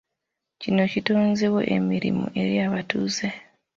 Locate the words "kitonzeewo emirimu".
0.91-2.25